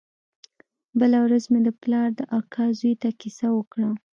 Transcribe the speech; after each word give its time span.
بله 0.99 1.17
ورځ 1.25 1.43
مې 1.51 1.59
د 1.67 1.69
پلار 1.81 2.07
د 2.19 2.21
اکا 2.39 2.65
زوى 2.79 2.93
ته 3.01 3.09
کيسه 3.21 3.47
وکړه. 3.57 3.89